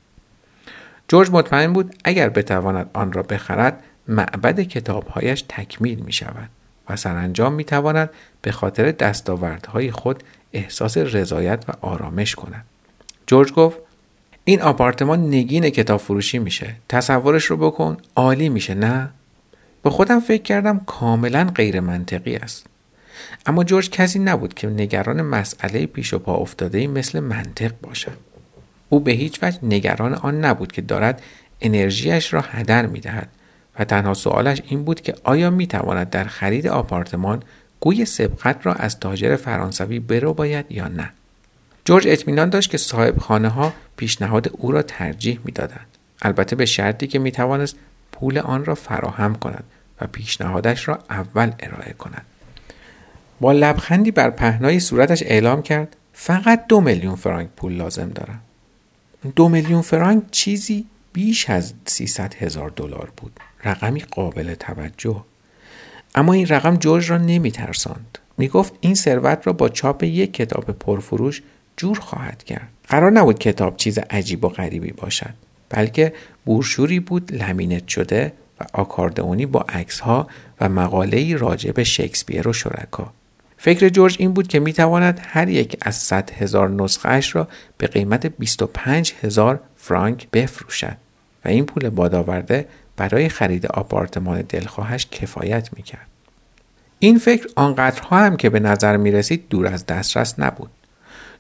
جورج 1.09 1.31
مطمئن 1.31 1.73
بود 1.73 1.95
اگر 2.05 2.29
بتواند 2.29 2.91
آن 2.93 3.13
را 3.13 3.23
بخرد 3.23 3.83
معبد 4.09 4.61
کتابهایش 4.61 5.45
تکمیل 5.49 5.99
می 5.99 6.13
شود 6.13 6.49
و 6.89 6.97
سرانجام 6.97 7.53
می 7.53 7.65
تواند 7.65 8.11
به 8.43 8.53
خاطر 8.53 8.91
دستاوردهای 8.93 9.91
خود 9.91 10.23
احساس 10.53 10.97
رضایت 10.97 11.65
و 11.69 11.73
آرامش 11.81 12.35
کند. 12.35 12.65
جورج 13.27 13.53
گفت 13.53 13.79
این 14.45 14.63
آپارتمان 14.63 15.29
نگین 15.29 15.71
کتاب 15.71 16.01
فروشی 16.01 16.39
میشه. 16.39 16.75
تصورش 16.89 17.45
رو 17.45 17.57
بکن 17.57 17.97
عالی 18.17 18.49
میشه 18.49 18.75
نه؟ 18.75 19.11
به 19.83 19.91
خودم 19.91 20.21
فکر 20.21 20.43
کردم 20.43 20.81
کاملا 20.87 21.45
غیر 21.45 21.81
منطقی 21.81 22.37
است. 22.37 22.67
اما 23.47 23.65
جورج 23.65 23.91
کسی 23.91 24.19
نبود 24.19 24.55
که 24.55 24.69
نگران 24.69 25.23
مسئله 25.23 25.87
پیش 25.87 26.15
و 26.15 26.19
پا 26.19 26.35
افتاده 26.35 26.87
مثل 26.87 27.21
منطق 27.21 27.73
باشد. 27.83 28.17
او 28.89 29.01
به 29.01 29.13
هیچ 29.13 29.39
وجه 29.43 29.59
نگران 29.63 30.15
آن 30.15 30.45
نبود 30.45 30.73
که 30.73 30.83
دارد 30.83 31.23
انرژیش 31.61 32.35
را 32.35 32.41
هدر 32.41 32.87
می‌دهد 32.87 33.29
و 33.79 33.85
تنها 33.85 34.15
سوالش 34.15 34.63
این 34.67 34.85
بود 34.85 35.01
که 35.01 35.15
آیا 35.25 35.51
می‌تواند 35.51 36.11
در 36.11 36.25
خرید 36.25 36.67
آپارتمان 36.67 37.43
گوی 37.81 38.05
سبقت 38.05 38.67
را 38.67 38.75
از 38.75 39.01
تاجر 39.01 39.37
فرانسوی 39.37 39.99
برو 39.99 40.35
باید 40.35 40.67
یا 40.71 40.89
نه؟ 40.89 41.11
جورج 41.85 42.09
اطمینان 42.09 42.51
داشت 42.51 42.71
که 42.71 42.79
صاحب 42.79 43.19
خانه 43.19 43.49
ها 43.49 43.73
پیشنهاد 43.97 44.51
او 44.53 44.73
را 44.73 44.83
ترجیح 44.83 45.41
می‌دادند. 45.45 45.87
البته 46.23 46.57
به 46.57 46.67
شرطی 46.67 47.07
که 47.07 47.19
می 47.19 47.31
توانست 47.31 47.77
پول 48.13 48.39
آن 48.39 48.65
را 48.65 48.75
فراهم 48.75 49.35
کند 49.35 49.65
و 50.01 50.07
پیشنهادش 50.07 50.89
را 50.89 50.99
اول 51.11 51.53
ارائه 51.61 51.93
کند. 51.93 52.27
با 53.41 53.53
لبخندی 53.53 54.11
بر 54.11 54.31
پهنای 54.31 54.81
صورتش 54.81 55.23
اعلام 55.23 55.63
کرد 55.63 55.97
فقط 56.13 56.67
دو 56.67 56.81
میلیون 56.81 57.15
فرانک 57.15 57.49
پول 57.57 57.73
لازم 57.73 58.09
دارم. 58.09 58.41
دو 59.37 59.49
میلیون 59.49 59.83
فرانک 59.83 60.23
چیزی 60.31 60.87
بیش 61.13 61.51
از 61.51 61.73
300 61.87 62.35
هزار 62.35 62.73
دلار 62.77 63.13
بود. 63.17 63.41
رقمی 63.65 64.01
قابل 64.01 64.55
توجه. 64.55 65.25
اما 66.15 66.33
این 66.33 66.47
رقم 66.47 66.77
جورج 66.77 67.11
را 67.11 67.19
نمی 67.19 67.51
ترساند 67.51 68.19
می 68.39 68.49
گفت 68.49 68.73
این 68.81 68.95
ثروت 68.95 69.47
را 69.47 69.53
با 69.53 69.69
چاپ 69.69 70.03
یک 70.03 70.33
کتاب 70.33 70.71
پرفروش 70.71 71.43
جور 71.77 72.01
خواهد 72.01 72.45
کرد. 72.45 72.69
قرار 72.89 73.11
نبود 73.11 73.39
کتاب 73.39 73.77
چیز 73.77 73.99
عجیب 73.99 74.45
و 74.45 74.49
غریبی 74.49 74.93
باشد 74.93 75.35
بلکه 75.71 76.13
بورشوری 76.45 77.01
بود 77.01 77.35
لمینت 77.35 77.89
شده 77.89 78.33
و 78.61 78.65
آکاردئونی 78.73 79.47
با 79.47 79.61
عکس 79.61 80.01
ها 80.01 80.27
و 80.61 80.69
مقاله 80.69 81.37
راجع 81.37 81.73
به 81.73 81.85
شکسپیر 81.85 82.49
و 82.49 82.53
شرکا. 82.53 83.13
فکر 83.59 83.89
جورج 83.89 84.17
این 84.19 84.33
بود 84.33 84.49
که 84.49 84.61
می‌تواند 84.61 85.21
هر 85.23 85.49
یک 85.49 85.77
از 85.81 85.97
100 85.97 86.31
هزار 86.31 86.69
نسخه 86.69 87.21
را 87.33 87.49
به 87.79 87.87
قیمت 87.87 88.27
25 88.27 89.15
هزار 89.23 89.61
فرانک 89.77 90.31
بفروشد 90.31 90.97
و 91.45 91.49
این 91.49 91.67
پول 91.67 91.89
بادآورده 91.89 92.69
برای 92.97 93.29
خرید 93.29 93.67
آپارتمان 93.67 94.41
دلخواهش 94.49 95.07
کفایت 95.07 95.69
می‌کرد. 95.77 96.07
این 96.99 97.19
فکر 97.19 97.47
آنقدرها 97.57 98.19
هم 98.19 98.37
که 98.37 98.51
به 98.51 98.61
نظر 98.61 98.97
می 98.97 99.11
رسید 99.11 99.49
دور 99.49 99.67
از 99.67 99.87
دسترس 99.87 100.35
نبود. 100.39 100.71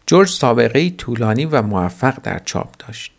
جورج 0.06 0.28
سابقه 0.28 0.90
طولانی 0.90 1.44
و 1.44 1.62
موفق 1.62 2.14
در 2.22 2.38
چاپ 2.44 2.74
داشت. 2.78 3.12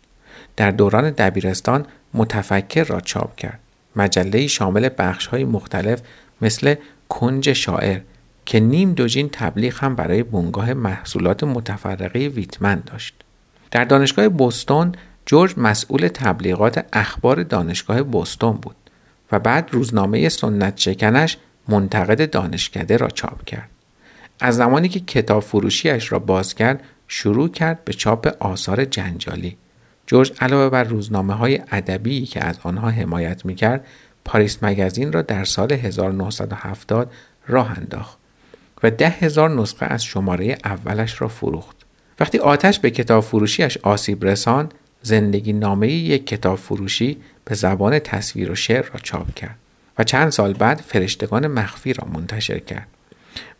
در 0.56 0.70
دوران 0.70 1.10
دبیرستان 1.10 1.86
متفکر 2.14 2.84
را 2.84 3.00
چاپ 3.00 3.36
کرد. 3.36 3.58
مجله 3.96 4.46
شامل 4.46 4.88
بخش 4.98 5.26
های 5.26 5.44
مختلف 5.44 6.00
مثل 6.42 6.74
کنج 7.08 7.52
شاعر 7.52 8.00
که 8.44 8.60
نیم 8.60 8.92
دوجین 8.92 9.28
تبلیغ 9.32 9.84
هم 9.84 9.94
برای 9.94 10.22
بنگاه 10.22 10.74
محصولات 10.74 11.44
متفرقه 11.44 12.18
ویتمن 12.18 12.82
داشت. 12.86 13.14
در 13.70 13.84
دانشگاه 13.84 14.28
بوستون 14.28 14.92
جورج 15.26 15.54
مسئول 15.56 16.08
تبلیغات 16.08 16.84
اخبار 16.92 17.42
دانشگاه 17.42 18.02
بوستون 18.02 18.52
بود 18.52 18.76
و 19.32 19.38
بعد 19.38 19.68
روزنامه 19.72 20.28
سنت 20.28 20.78
شکنش 20.78 21.38
منتقد 21.68 22.30
دانشکده 22.30 22.96
را 22.96 23.08
چاپ 23.08 23.44
کرد. 23.44 23.70
از 24.40 24.56
زمانی 24.56 24.88
که 24.88 25.00
کتاب 25.00 25.42
فروشیش 25.42 26.12
را 26.12 26.18
باز 26.18 26.54
کرد 26.54 26.82
شروع 27.08 27.48
کرد 27.48 27.84
به 27.84 27.92
چاپ 27.92 28.36
آثار 28.40 28.84
جنجالی. 28.84 29.56
جورج 30.06 30.32
علاوه 30.40 30.70
بر 30.70 30.84
روزنامه 30.84 31.34
های 31.34 31.60
ادبی 31.70 32.26
که 32.26 32.44
از 32.44 32.58
آنها 32.62 32.90
حمایت 32.90 33.44
می 33.44 33.54
کرد 33.54 33.86
پاریس 34.24 34.58
مگزین 34.62 35.12
را 35.12 35.22
در 35.22 35.44
سال 35.44 35.72
1970 35.72 37.12
راه 37.46 37.70
انداخت 37.78 38.18
و 38.82 38.90
ده 38.90 39.08
هزار 39.08 39.50
نسخه 39.50 39.86
از 39.86 40.04
شماره 40.04 40.58
اولش 40.64 41.20
را 41.20 41.28
فروخت. 41.28 41.76
وقتی 42.20 42.38
آتش 42.38 42.78
به 42.78 42.90
کتاب 42.90 43.24
فروشیش 43.24 43.76
آسیب 43.76 44.24
رسان 44.24 44.68
زندگی 45.02 45.52
نامه 45.52 45.88
یک 45.88 46.26
کتاب 46.26 46.58
فروشی 46.58 47.16
به 47.44 47.54
زبان 47.54 47.98
تصویر 47.98 48.50
و 48.50 48.54
شعر 48.54 48.82
را 48.82 49.00
چاپ 49.02 49.34
کرد 49.34 49.56
و 49.98 50.04
چند 50.04 50.30
سال 50.30 50.52
بعد 50.52 50.80
فرشتگان 50.80 51.46
مخفی 51.46 51.92
را 51.92 52.08
منتشر 52.14 52.58
کرد. 52.58 52.86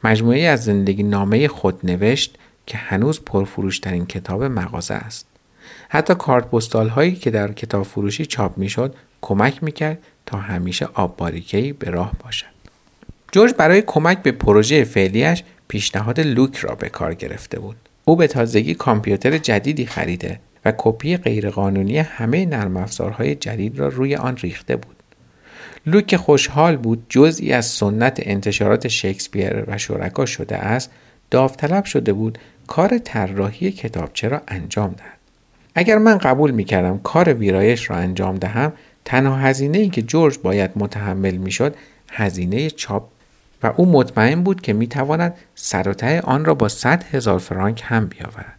مجموعه 0.04 0.40
از 0.40 0.64
زندگی 0.64 1.02
نامه 1.02 1.48
خود 1.48 1.80
نوشت 1.84 2.36
که 2.66 2.78
هنوز 2.78 3.20
پرفروشترین 3.20 4.06
کتاب 4.06 4.44
مغازه 4.44 4.94
است. 4.94 5.26
حتی 5.88 6.14
کارت 6.14 6.50
پستال 6.50 6.88
هایی 6.88 7.14
که 7.14 7.30
در 7.30 7.52
کتاب 7.52 7.82
فروشی 7.82 8.26
چاپ 8.26 8.58
می‌شد 8.58 8.94
کمک 9.20 9.62
می‌کرد 9.62 9.98
تا 10.26 10.38
همیشه 10.38 10.88
آب 10.94 11.16
باریکهی 11.16 11.72
به 11.72 11.90
راه 11.90 12.12
باشد. 12.24 12.49
جورج 13.32 13.54
برای 13.54 13.82
کمک 13.82 14.22
به 14.22 14.32
پروژه 14.32 14.84
فعلیش 14.84 15.42
پیشنهاد 15.68 16.20
لوک 16.20 16.56
را 16.56 16.74
به 16.74 16.88
کار 16.88 17.14
گرفته 17.14 17.60
بود. 17.60 17.76
او 18.04 18.16
به 18.16 18.26
تازگی 18.26 18.74
کامپیوتر 18.74 19.38
جدیدی 19.38 19.86
خریده 19.86 20.40
و 20.64 20.72
کپی 20.78 21.16
غیرقانونی 21.16 21.98
همه 21.98 22.46
نرم 22.46 22.76
افزارهای 22.76 23.34
جدید 23.34 23.78
را 23.78 23.88
روی 23.88 24.16
آن 24.16 24.36
ریخته 24.36 24.76
بود. 24.76 24.96
لوک 25.86 26.16
خوشحال 26.16 26.76
بود 26.76 27.06
جزئی 27.08 27.52
از 27.52 27.66
سنت 27.66 28.20
انتشارات 28.22 28.88
شکسپیر 28.88 29.64
و 29.66 29.78
شرکا 29.78 30.26
شده 30.26 30.56
است 30.56 30.90
داوطلب 31.30 31.84
شده 31.84 32.12
بود 32.12 32.38
کار 32.66 32.98
طراحی 32.98 33.70
کتابچه 33.72 34.28
را 34.28 34.42
انجام 34.48 34.90
دهد 34.90 35.18
اگر 35.74 35.98
من 35.98 36.18
قبول 36.18 36.50
می 36.50 36.64
کردم 36.64 36.98
کار 36.98 37.34
ویرایش 37.34 37.90
را 37.90 37.96
انجام 37.96 38.36
دهم 38.36 38.72
تنها 39.04 39.36
هزینه 39.36 39.78
ای 39.78 39.88
که 39.88 40.02
جورج 40.02 40.38
باید 40.38 40.70
متحمل 40.76 41.36
می 41.36 41.50
شد 41.50 41.74
هزینه 42.10 42.70
چاپ 42.70 43.08
و 43.62 43.72
او 43.76 43.92
مطمئن 43.92 44.42
بود 44.42 44.60
که 44.60 44.72
می 44.72 44.86
تواند 44.86 45.34
سر 45.54 46.20
آن 46.24 46.44
را 46.44 46.54
با 46.54 46.68
100 46.68 47.02
هزار 47.02 47.38
فرانک 47.38 47.82
هم 47.84 48.06
بیاورد. 48.06 48.54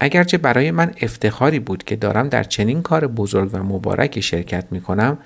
اگرچه 0.00 0.38
برای 0.38 0.70
من 0.70 0.94
افتخاری 1.00 1.58
بود 1.58 1.84
که 1.84 1.96
دارم 1.96 2.28
در 2.28 2.42
چنین 2.42 2.82
کار 2.82 3.06
بزرگ 3.06 3.50
و 3.52 3.58
مبارکی 3.58 4.22
شرکت 4.22 4.64
می 4.70 4.80
کنم 4.80 5.18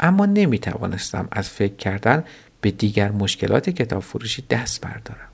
اما 0.00 0.26
نمی 0.26 0.58
توانستم 0.58 1.28
از 1.32 1.48
فکر 1.48 1.76
کردن 1.76 2.24
به 2.60 2.70
دیگر 2.70 3.10
مشکلات 3.10 3.70
کتاب 3.70 4.02
فروشی 4.02 4.44
دست 4.50 4.80
بردارم. 4.80 5.28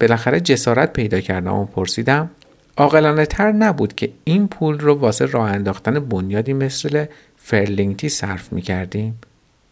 بالاخره 0.00 0.40
جسارت 0.40 0.92
پیدا 0.92 1.20
کردم 1.20 1.54
و 1.54 1.64
پرسیدم 1.64 2.30
عاقلانه 2.76 3.26
تر 3.26 3.52
نبود 3.52 3.94
که 3.94 4.12
این 4.24 4.48
پول 4.48 4.78
رو 4.78 4.94
واسه 4.94 5.26
راه 5.26 5.50
انداختن 5.50 6.00
بنیادی 6.00 6.52
مثل 6.52 7.04
فرلینگتی 7.36 8.08
صرف 8.08 8.52
می 8.52 8.62
کردیم 8.62 9.18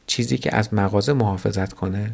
چیزی 0.06 0.38
که 0.38 0.56
از 0.56 0.74
مغازه 0.74 1.12
محافظت 1.12 1.72
کنه 1.72 2.10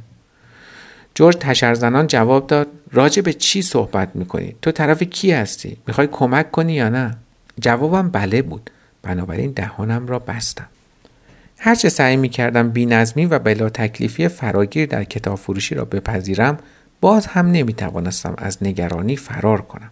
جورج 1.16 1.36
تشرزنان 1.40 2.06
جواب 2.06 2.46
داد 2.46 2.68
راجع 2.92 3.22
به 3.22 3.32
چی 3.32 3.62
صحبت 3.62 4.08
می‌کنی؟ 4.14 4.54
تو 4.62 4.72
طرف 4.72 5.02
کی 5.02 5.32
هستی؟ 5.32 5.76
می‌خوای 5.86 6.06
کمک 6.06 6.50
کنی 6.50 6.72
یا 6.72 6.88
نه؟ 6.88 7.16
جوابم 7.60 8.08
بله 8.08 8.42
بود 8.42 8.70
بنابراین 9.02 9.52
دهانم 9.52 10.06
را 10.06 10.18
بستم 10.18 10.66
هرچه 11.58 11.88
سعی 11.88 12.16
می‌کردم 12.16 12.70
بی 12.70 12.86
نظمی 12.86 13.26
و 13.26 13.38
بلا 13.38 13.68
تکلیفی 13.68 14.28
فراگیر 14.28 14.86
در 14.86 15.04
کتاب 15.04 15.38
فروشی 15.38 15.74
را 15.74 15.84
بپذیرم 15.84 16.58
باز 17.00 17.26
هم 17.26 17.50
نمی 17.50 17.74
توانستم 17.74 18.34
از 18.38 18.58
نگرانی 18.62 19.16
فرار 19.16 19.60
کنم. 19.60 19.90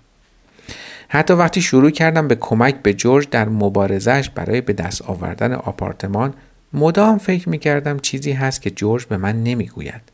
حتی 1.09 1.35
وقتی 1.35 1.63
شروع 1.63 1.91
کردم 1.91 2.29
به 2.29 2.35
کمک 2.35 2.75
به 2.83 2.95
جورج 2.95 3.29
در 3.31 3.49
مبارزش 3.49 4.31
برای 4.35 4.61
به 4.61 4.73
دست 4.73 5.03
آوردن 5.03 5.53
آپارتمان 5.53 6.35
مدام 6.73 7.19
فکر 7.19 7.49
می 7.49 7.59
کردم 7.59 7.99
چیزی 7.99 8.33
هست 8.33 8.63
که 8.63 8.71
جورج 8.71 9.05
به 9.05 9.17
من 9.17 9.43
نمی 9.45 9.67
گوید. 9.67 10.14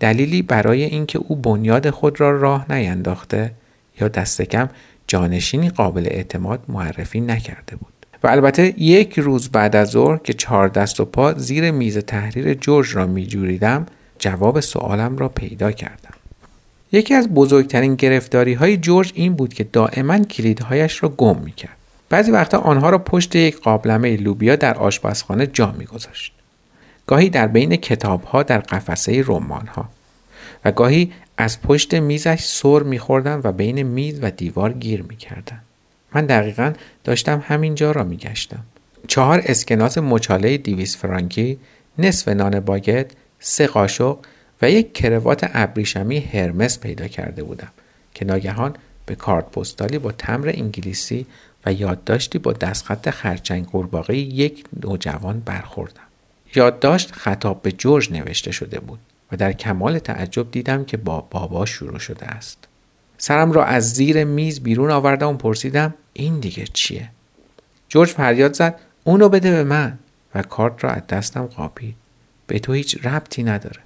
دلیلی 0.00 0.42
برای 0.42 0.84
اینکه 0.84 1.18
او 1.18 1.36
بنیاد 1.36 1.90
خود 1.90 2.20
را 2.20 2.36
راه 2.36 2.72
نینداخته 2.72 3.52
یا 4.00 4.08
دست 4.08 4.42
کم 4.42 4.68
جانشینی 5.06 5.70
قابل 5.70 6.06
اعتماد 6.10 6.60
معرفی 6.68 7.20
نکرده 7.20 7.76
بود. 7.76 7.92
و 8.22 8.28
البته 8.28 8.82
یک 8.82 9.18
روز 9.18 9.48
بعد 9.48 9.76
از 9.76 9.88
ظهر 9.88 10.18
که 10.18 10.32
چهار 10.32 10.68
دست 10.68 11.00
و 11.00 11.04
پا 11.04 11.32
زیر 11.32 11.70
میز 11.70 11.98
تحریر 11.98 12.54
جورج 12.54 12.96
را 12.96 13.06
می 13.06 13.26
جوریدم 13.26 13.86
جواب 14.18 14.60
سوالم 14.60 15.16
را 15.16 15.28
پیدا 15.28 15.72
کردم. 15.72 16.14
یکی 16.92 17.14
از 17.14 17.28
بزرگترین 17.28 17.94
گرفتاری 17.94 18.54
های 18.54 18.76
جورج 18.76 19.12
این 19.14 19.34
بود 19.34 19.54
که 19.54 19.64
دائما 19.64 20.18
کلیدهایش 20.18 21.02
را 21.02 21.08
گم 21.08 21.38
می 21.44 21.52
کرد. 21.52 21.76
بعضی 22.10 22.30
وقتا 22.30 22.58
آنها 22.58 22.90
را 22.90 22.98
پشت 22.98 23.36
یک 23.36 23.60
قابلمه 23.60 24.16
لوبیا 24.16 24.56
در 24.56 24.78
آشپزخانه 24.78 25.46
جا 25.46 25.74
می 25.78 25.84
گذاشت. 25.84 26.32
گاهی 27.08 27.30
در 27.30 27.46
بین 27.46 27.76
کتاب 27.76 28.24
ها 28.24 28.42
در 28.42 28.58
قفسه 28.58 29.24
رمان 29.26 29.66
ها 29.66 29.88
و 30.64 30.72
گاهی 30.72 31.12
از 31.36 31.62
پشت 31.62 31.94
میزش 31.94 32.44
سر 32.44 32.82
میخوردن 32.82 33.40
و 33.44 33.52
بین 33.52 33.82
میز 33.82 34.18
و 34.22 34.30
دیوار 34.30 34.72
گیر 34.72 35.02
می‌کردن. 35.02 35.60
من 36.14 36.26
دقیقا 36.26 36.72
داشتم 37.04 37.42
همینجا 37.46 37.90
را 37.90 38.04
میگشتم. 38.04 38.64
چهار 39.06 39.42
اسکناس 39.44 39.98
مچاله 39.98 40.56
دیویس 40.56 40.96
فرانکی، 40.96 41.58
نصف 41.98 42.28
نان 42.28 42.60
باگت، 42.60 43.06
سه 43.40 43.66
قاشق 43.66 44.18
و 44.62 44.70
یک 44.70 44.94
کروات 44.94 45.50
ابریشمی 45.54 46.18
هرمس 46.18 46.78
پیدا 46.78 47.08
کرده 47.08 47.42
بودم 47.42 47.70
که 48.14 48.24
ناگهان 48.24 48.76
به 49.06 49.14
کارت 49.14 49.50
پستالی 49.50 49.98
با 49.98 50.12
تمر 50.12 50.48
انگلیسی 50.48 51.26
و 51.66 51.72
یادداشتی 51.72 52.38
با 52.38 52.52
دستخط 52.52 53.10
خرچنگ 53.10 53.66
قورباغه 53.66 54.16
یک 54.16 54.64
نوجوان 54.84 55.40
برخوردم. 55.40 56.07
یادداشت 56.54 57.12
خطاب 57.12 57.62
به 57.62 57.72
جورج 57.72 58.12
نوشته 58.12 58.52
شده 58.52 58.80
بود 58.80 58.98
و 59.32 59.36
در 59.36 59.52
کمال 59.52 59.98
تعجب 59.98 60.50
دیدم 60.50 60.84
که 60.84 60.96
با 60.96 61.20
بابا 61.30 61.66
شروع 61.66 61.98
شده 61.98 62.26
است. 62.26 62.68
سرم 63.18 63.52
را 63.52 63.64
از 63.64 63.92
زیر 63.92 64.24
میز 64.24 64.60
بیرون 64.60 64.90
آوردم 64.90 65.28
و 65.28 65.36
پرسیدم 65.36 65.94
این 66.12 66.40
دیگه 66.40 66.64
چیه؟ 66.72 67.10
جورج 67.88 68.08
فریاد 68.08 68.54
زد 68.54 68.80
اونو 69.04 69.28
بده 69.28 69.50
به 69.50 69.64
من 69.64 69.98
و 70.34 70.42
کارت 70.42 70.84
را 70.84 70.90
از 70.90 71.06
دستم 71.06 71.46
قاپید. 71.46 71.94
به 72.46 72.58
تو 72.58 72.72
هیچ 72.72 73.06
ربطی 73.06 73.42
نداره. 73.42 73.80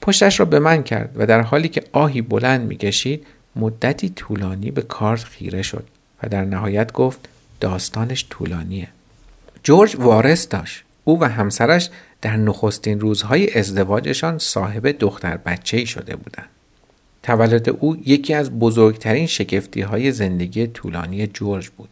پشتش 0.00 0.40
را 0.40 0.46
به 0.46 0.58
من 0.58 0.82
کرد 0.82 1.10
و 1.16 1.26
در 1.26 1.40
حالی 1.40 1.68
که 1.68 1.84
آهی 1.92 2.22
بلند 2.22 2.68
می‌کشید 2.68 3.26
مدتی 3.56 4.08
طولانی 4.08 4.70
به 4.70 4.82
کارت 4.82 5.24
خیره 5.24 5.62
شد 5.62 5.86
و 6.22 6.28
در 6.28 6.44
نهایت 6.44 6.92
گفت 6.92 7.28
داستانش 7.60 8.26
طولانیه. 8.30 8.88
جورج 9.62 9.96
وارث 9.98 10.48
داشت. 10.50 10.85
او 11.08 11.20
و 11.20 11.24
همسرش 11.24 11.90
در 12.22 12.36
نخستین 12.36 13.00
روزهای 13.00 13.58
ازدواجشان 13.58 14.38
صاحب 14.38 14.86
دختر 14.88 15.36
بچه 15.36 15.84
شده 15.84 16.16
بودند. 16.16 16.48
تولد 17.22 17.68
او 17.68 17.96
یکی 17.96 18.34
از 18.34 18.58
بزرگترین 18.58 19.26
شگفتی 19.26 19.80
های 19.80 20.12
زندگی 20.12 20.66
طولانی 20.66 21.26
جورج 21.26 21.68
بود 21.68 21.88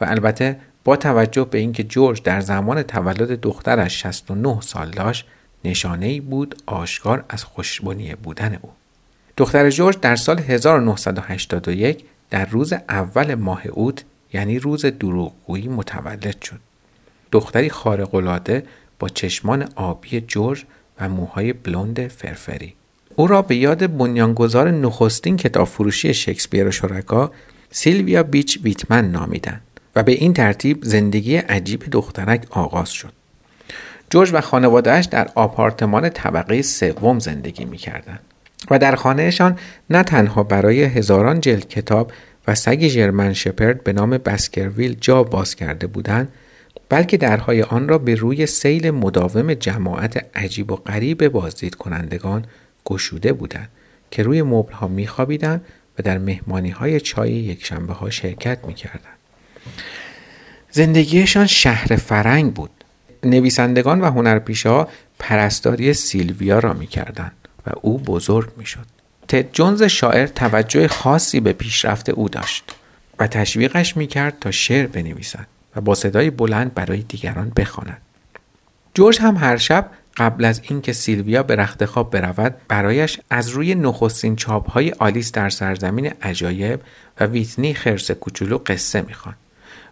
و 0.00 0.04
البته 0.04 0.58
با 0.84 0.96
توجه 0.96 1.44
به 1.44 1.58
اینکه 1.58 1.84
جورج 1.84 2.22
در 2.22 2.40
زمان 2.40 2.82
تولد 2.82 3.40
دخترش 3.40 4.02
69 4.02 4.60
سال 4.60 4.90
داشت 4.90 5.26
نشانه 5.64 6.06
ای 6.06 6.20
بود 6.20 6.62
آشکار 6.66 7.24
از 7.28 7.44
خوشبنی 7.44 8.14
بودن 8.14 8.58
او. 8.62 8.70
دختر 9.36 9.70
جورج 9.70 10.00
در 10.00 10.16
سال 10.16 10.38
1981 10.38 12.04
در 12.30 12.46
روز 12.46 12.72
اول 12.72 13.34
ماه 13.34 13.66
اوت 13.66 14.04
یعنی 14.32 14.58
روز 14.58 14.86
دروغگویی 14.86 15.68
متولد 15.68 16.42
شد. 16.42 16.67
دختری 17.32 17.70
خارق‌العاده 17.70 18.62
با 18.98 19.08
چشمان 19.08 19.68
آبی 19.76 20.20
جورج 20.20 20.64
و 21.00 21.08
موهای 21.08 21.52
بلوند 21.52 22.08
فرفری. 22.08 22.74
او 23.16 23.26
را 23.26 23.42
به 23.42 23.56
یاد 23.56 23.96
بنیانگذار 23.96 24.70
نخستین 24.70 25.36
کتاب 25.36 25.66
فروشی 25.66 26.14
شکسپیر 26.14 26.68
و 26.68 26.70
شرکا 26.70 27.32
سیلویا 27.70 28.22
بیچ 28.22 28.58
ویتمن 28.62 29.10
نامیدند 29.10 29.60
و 29.96 30.02
به 30.02 30.12
این 30.12 30.32
ترتیب 30.32 30.78
زندگی 30.84 31.36
عجیب 31.36 31.84
دخترک 31.90 32.46
آغاز 32.50 32.90
شد. 32.90 33.12
جورج 34.10 34.30
و 34.32 34.40
خانوادهش 34.40 35.04
در 35.04 35.28
آپارتمان 35.34 36.08
طبقه 36.08 36.62
سوم 36.62 37.18
زندگی 37.18 37.64
می 37.64 37.76
کردن. 37.76 38.18
و 38.70 38.78
در 38.78 38.94
خانهشان 38.94 39.58
نه 39.90 40.02
تنها 40.02 40.42
برای 40.42 40.82
هزاران 40.84 41.40
جلد 41.40 41.68
کتاب 41.68 42.12
و 42.48 42.54
سگ 42.54 42.78
جرمن 42.78 43.32
شپرد 43.32 43.84
به 43.84 43.92
نام 43.92 44.10
بسکرویل 44.10 44.96
جا 45.00 45.22
باز 45.22 45.54
کرده 45.54 45.86
بودند 45.86 46.28
بلکه 46.88 47.16
درهای 47.16 47.62
آن 47.62 47.88
را 47.88 47.98
به 47.98 48.14
روی 48.14 48.46
سیل 48.46 48.90
مداوم 48.90 49.54
جماعت 49.54 50.26
عجیب 50.36 50.72
و 50.72 50.76
غریب 50.76 51.28
بازدید 51.28 51.74
کنندگان 51.74 52.44
گشوده 52.84 53.32
بودند 53.32 53.68
که 54.10 54.22
روی 54.22 54.42
مبل 54.42 54.72
ها 54.72 54.88
می 54.88 55.06
خوابیدن 55.06 55.60
و 55.98 56.02
در 56.02 56.18
مهمانی 56.18 56.70
های 56.70 57.00
چای 57.00 57.32
یکشنبه 57.32 57.92
ها 57.92 58.10
شرکت 58.10 58.58
می 58.64 58.74
کردن. 58.74 59.14
زندگیشان 60.70 61.46
شهر 61.46 61.96
فرنگ 61.96 62.54
بود. 62.54 62.70
نویسندگان 63.24 64.00
و 64.00 64.10
هنرپیشه 64.10 64.68
ها 64.68 64.88
پرستاری 65.18 65.94
سیلویا 65.94 66.58
را 66.58 66.72
می 66.72 66.86
کردن 66.86 67.32
و 67.66 67.70
او 67.82 67.98
بزرگ 67.98 68.50
می 68.56 68.66
شد. 68.66 68.86
تد 69.28 69.52
جونز 69.52 69.82
شاعر 69.82 70.26
توجه 70.26 70.88
خاصی 70.88 71.40
به 71.40 71.52
پیشرفت 71.52 72.08
او 72.08 72.28
داشت 72.28 72.64
و 73.18 73.26
تشویقش 73.26 73.96
می 73.96 74.06
کرد 74.06 74.38
تا 74.40 74.50
شعر 74.50 74.86
بنویسد 74.86 75.46
با 75.80 75.94
صدای 75.94 76.30
بلند 76.30 76.74
برای 76.74 77.02
دیگران 77.02 77.52
بخواند. 77.56 78.00
جورج 78.94 79.18
هم 79.20 79.36
هر 79.36 79.56
شب 79.56 79.90
قبل 80.16 80.44
از 80.44 80.60
اینکه 80.64 80.92
سیلویا 80.92 81.42
به 81.42 81.56
رخت 81.56 81.84
خواب 81.84 82.10
برود 82.10 82.54
برایش 82.68 83.20
از 83.30 83.48
روی 83.48 83.74
نخستین 83.74 84.36
چاپ 84.36 84.70
های 84.70 84.90
آلیس 84.90 85.32
در 85.32 85.50
سرزمین 85.50 86.12
عجایب 86.22 86.80
و 87.20 87.24
ویتنی 87.24 87.74
خرس 87.74 88.10
کوچولو 88.10 88.58
قصه 88.66 89.02
می‌خوان 89.02 89.34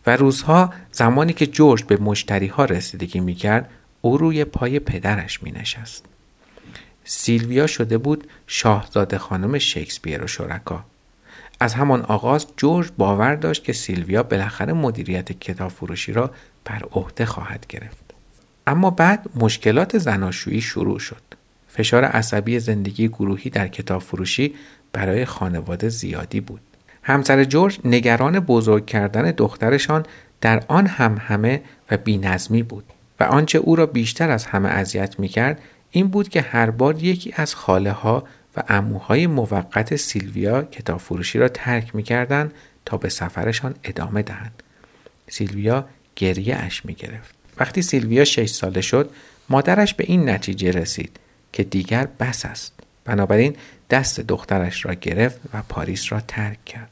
و 0.06 0.16
روزها 0.16 0.72
زمانی 0.92 1.32
که 1.32 1.46
جورج 1.46 1.84
به 1.84 1.96
مشتری 1.96 2.46
ها 2.46 2.64
رسیدگی 2.64 3.20
می‌کرد 3.20 3.70
او 4.00 4.18
روی 4.18 4.44
پای 4.44 4.78
پدرش 4.78 5.42
می 5.42 5.50
نشست. 5.50 6.04
سیلویا 7.04 7.66
شده 7.66 7.98
بود 7.98 8.28
شاهزاده 8.46 9.18
خانم 9.18 9.58
شکسپیر 9.58 10.24
و 10.24 10.26
شرکا. 10.26 10.84
از 11.60 11.74
همان 11.74 12.02
آغاز 12.02 12.46
جورج 12.56 12.90
باور 12.98 13.34
داشت 13.34 13.64
که 13.64 13.72
سیلویا 13.72 14.22
بالاخره 14.22 14.72
مدیریت 14.72 15.32
کتاب 15.32 15.70
فروشی 15.70 16.12
را 16.12 16.30
بر 16.64 16.82
عهده 16.92 17.26
خواهد 17.26 17.66
گرفت. 17.68 18.14
اما 18.66 18.90
بعد 18.90 19.26
مشکلات 19.34 19.98
زناشویی 19.98 20.60
شروع 20.60 20.98
شد. 20.98 21.22
فشار 21.68 22.04
عصبی 22.04 22.58
زندگی 22.58 23.08
گروهی 23.08 23.50
در 23.50 23.68
کتاب 23.68 24.02
فروشی 24.02 24.54
برای 24.92 25.24
خانواده 25.24 25.88
زیادی 25.88 26.40
بود. 26.40 26.60
همسر 27.02 27.44
جورج 27.44 27.78
نگران 27.84 28.40
بزرگ 28.40 28.86
کردن 28.86 29.30
دخترشان 29.30 30.06
در 30.40 30.62
آن 30.68 30.86
هم 30.86 31.16
همه 31.20 31.62
و 31.90 31.96
بینظمی 31.96 32.62
بود 32.62 32.84
و 33.20 33.24
آنچه 33.24 33.58
او 33.58 33.76
را 33.76 33.86
بیشتر 33.86 34.30
از 34.30 34.44
همه 34.44 34.68
اذیت 34.68 35.20
می 35.20 35.28
کرد 35.28 35.60
این 35.90 36.08
بود 36.08 36.28
که 36.28 36.40
هر 36.40 36.70
بار 36.70 37.02
یکی 37.02 37.32
از 37.36 37.54
خاله 37.54 37.92
ها 37.92 38.24
و 38.56 38.62
اموهای 38.68 39.26
موقت 39.26 39.96
سیلویا 39.96 40.62
کتاب 40.62 41.00
فروشی 41.00 41.38
را 41.38 41.48
ترک 41.48 41.94
می 41.94 42.02
کردن 42.02 42.52
تا 42.84 42.96
به 42.96 43.08
سفرشان 43.08 43.74
ادامه 43.84 44.22
دهند. 44.22 44.62
سیلویا 45.28 45.88
گریه 46.16 46.56
اش 46.56 46.84
می 46.84 46.94
گرفت. 46.94 47.34
وقتی 47.58 47.82
سیلویا 47.82 48.24
شش 48.24 48.48
ساله 48.48 48.80
شد 48.80 49.10
مادرش 49.48 49.94
به 49.94 50.04
این 50.08 50.30
نتیجه 50.30 50.70
رسید 50.70 51.20
که 51.52 51.64
دیگر 51.64 52.08
بس 52.20 52.46
است 52.46 52.72
بنابراین 53.04 53.56
دست 53.90 54.20
دخترش 54.20 54.86
را 54.86 54.94
گرفت 54.94 55.40
و 55.54 55.62
پاریس 55.68 56.12
را 56.12 56.20
ترک 56.20 56.64
کرد 56.64 56.90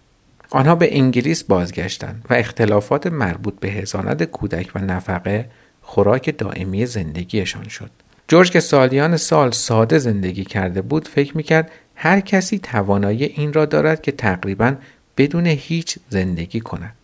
آنها 0.50 0.74
به 0.74 0.96
انگلیس 0.96 1.44
بازگشتند 1.44 2.24
و 2.30 2.34
اختلافات 2.34 3.06
مربوط 3.06 3.54
به 3.60 3.68
هزانت 3.68 4.24
کودک 4.24 4.70
و 4.74 4.78
نفقه 4.78 5.50
خوراک 5.82 6.38
دائمی 6.38 6.86
زندگیشان 6.86 7.68
شد 7.68 7.90
جورج 8.28 8.50
که 8.50 8.60
سالیان 8.60 9.16
سال 9.16 9.50
ساده 9.50 9.98
زندگی 9.98 10.44
کرده 10.44 10.82
بود 10.82 11.08
فکر 11.08 11.36
می‌کرد 11.36 11.70
هر 11.94 12.20
کسی 12.20 12.58
توانایی 12.58 13.24
این 13.24 13.52
را 13.52 13.66
دارد 13.66 14.02
که 14.02 14.12
تقریبا 14.12 14.74
بدون 15.16 15.46
هیچ 15.46 15.98
زندگی 16.08 16.60
کند. 16.60 16.94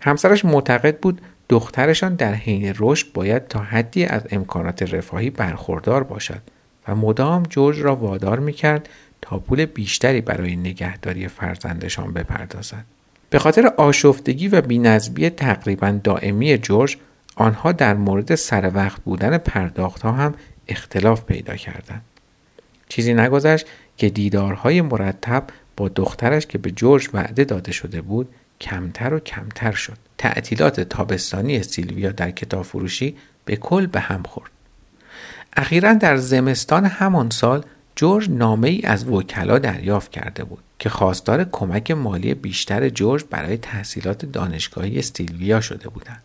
همسرش 0.00 0.44
معتقد 0.44 0.98
بود 0.98 1.20
دخترشان 1.48 2.14
در 2.14 2.34
حین 2.34 2.74
رشد 2.78 3.12
باید 3.14 3.48
تا 3.48 3.58
حدی 3.58 4.04
از 4.04 4.22
امکانات 4.30 4.94
رفاهی 4.94 5.30
برخوردار 5.30 6.02
باشد 6.02 6.40
و 6.88 6.94
مدام 6.94 7.42
جورج 7.42 7.80
را 7.80 7.96
وادار 7.96 8.38
می‌کرد 8.38 8.88
تا 9.22 9.38
پول 9.38 9.64
بیشتری 9.64 10.20
برای 10.20 10.56
نگهداری 10.56 11.28
فرزندشان 11.28 12.12
بپردازد. 12.12 12.84
به 13.30 13.38
خاطر 13.38 13.66
آشفتگی 13.66 14.48
و 14.48 14.60
بینظمی 14.60 15.30
تقریبا 15.30 16.00
دائمی 16.04 16.58
جورج 16.58 16.96
آنها 17.40 17.72
در 17.72 17.94
مورد 17.94 18.34
سر 18.34 18.70
وقت 18.74 19.02
بودن 19.02 19.38
پرداخت 19.38 20.02
ها 20.02 20.12
هم 20.12 20.34
اختلاف 20.68 21.24
پیدا 21.24 21.56
کردند. 21.56 22.02
چیزی 22.88 23.14
نگذشت 23.14 23.66
که 23.96 24.08
دیدارهای 24.08 24.80
مرتب 24.80 25.44
با 25.76 25.88
دخترش 25.88 26.46
که 26.46 26.58
به 26.58 26.70
جورج 26.70 27.08
وعده 27.12 27.44
داده 27.44 27.72
شده 27.72 28.00
بود 28.00 28.28
کمتر 28.60 29.14
و 29.14 29.20
کمتر 29.20 29.72
شد. 29.72 29.96
تعطیلات 30.18 30.80
تابستانی 30.80 31.62
سیلویا 31.62 32.12
در 32.12 32.30
کتاب 32.30 32.62
فروشی 32.62 33.16
به 33.44 33.56
کل 33.56 33.86
به 33.86 34.00
هم 34.00 34.22
خورد. 34.22 34.50
اخیرا 35.56 35.92
در 35.92 36.16
زمستان 36.16 36.84
همان 36.84 37.30
سال 37.30 37.64
جورج 37.96 38.30
نامه 38.30 38.68
ای 38.68 38.82
از 38.82 39.08
وکلا 39.08 39.58
دریافت 39.58 40.10
کرده 40.10 40.44
بود 40.44 40.62
که 40.78 40.88
خواستار 40.88 41.44
کمک 41.44 41.90
مالی 41.90 42.34
بیشتر 42.34 42.88
جورج 42.88 43.24
برای 43.30 43.56
تحصیلات 43.56 44.24
دانشگاهی 44.24 45.02
سیلویا 45.02 45.60
شده 45.60 45.88
بودند. 45.88 46.22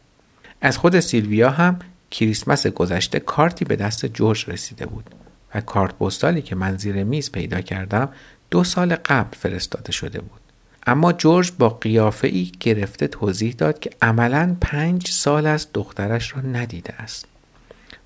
از 0.61 0.77
خود 0.77 0.99
سیلویا 0.99 1.49
هم 1.49 1.79
کریسمس 2.11 2.67
گذشته 2.67 3.19
کارتی 3.19 3.65
به 3.65 3.75
دست 3.75 4.05
جورج 4.05 4.49
رسیده 4.49 4.85
بود 4.85 5.15
و 5.55 5.61
کارت 5.61 5.93
پستالی 5.97 6.41
که 6.41 6.55
من 6.55 6.77
زیر 6.77 7.03
میز 7.03 7.31
پیدا 7.31 7.61
کردم 7.61 8.09
دو 8.51 8.63
سال 8.63 8.95
قبل 8.95 9.37
فرستاده 9.37 9.91
شده 9.91 10.21
بود. 10.21 10.39
اما 10.87 11.13
جورج 11.13 11.51
با 11.59 11.69
قیافه 11.69 12.27
ای 12.27 12.51
گرفته 12.59 13.07
توضیح 13.07 13.55
داد 13.57 13.79
که 13.79 13.89
عملا 14.01 14.55
پنج 14.61 15.07
سال 15.07 15.47
از 15.47 15.67
دخترش 15.73 16.33
را 16.35 16.41
ندیده 16.41 16.93
است. 16.93 17.25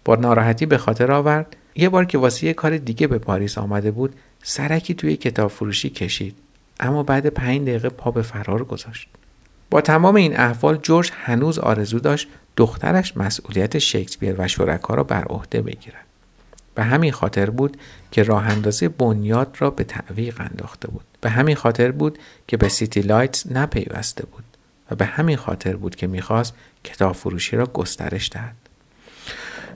با 0.05 0.15
ناراحتی 0.15 0.65
به 0.65 0.77
خاطر 0.77 1.12
آورد 1.12 1.55
یه 1.75 1.89
بار 1.89 2.05
که 2.05 2.17
واسه 2.17 2.47
یه 2.47 2.53
کار 2.53 2.77
دیگه 2.77 3.07
به 3.07 3.17
پاریس 3.17 3.57
آمده 3.57 3.91
بود 3.91 4.15
سرکی 4.43 4.93
توی 4.93 5.15
کتاب 5.15 5.51
فروشی 5.51 5.89
کشید 5.89 6.35
اما 6.79 7.03
بعد 7.03 7.27
پنج 7.27 7.62
دقیقه 7.62 7.89
پا 7.89 8.12
به 8.12 8.21
فرار 8.21 8.63
گذاشت. 8.63 9.09
با 9.69 9.82
تمام 9.82 10.15
این 10.15 10.39
احوال 10.39 10.77
جورج 10.77 11.12
هنوز 11.13 11.60
آرزو 11.60 11.99
داشت 11.99 12.27
دخترش 12.58 13.17
مسئولیت 13.17 13.79
شکسپیر 13.79 14.36
و 14.38 14.47
شرکا 14.47 14.93
را 14.93 15.03
بر 15.03 15.23
عهده 15.23 15.62
بگیرد. 15.62 16.05
به 16.75 16.84
همین 16.84 17.12
خاطر 17.12 17.49
بود 17.49 17.77
که 18.12 18.23
راه 18.23 18.47
اندازی 18.47 18.88
بنیاد 18.88 19.55
را 19.60 19.69
به 19.69 19.84
تعویق 19.84 20.41
انداخته 20.41 20.88
بود. 20.88 21.05
به 21.21 21.29
همین 21.29 21.55
خاطر 21.55 21.91
بود 21.91 22.19
که 22.47 22.58
به 22.58 22.69
City 22.69 23.02
Lights 23.02 23.52
نپیوسته 23.51 24.25
بود 24.25 24.43
و 24.91 24.95
به 24.95 25.05
همین 25.05 25.38
خاطر 25.38 25.75
بود 25.75 25.95
که 25.95 26.08
می‌خواست 26.08 26.53
کتاب 26.84 27.15
فروشی 27.15 27.55
را 27.55 27.65
گسترش 27.65 28.29
دهد. 28.34 28.55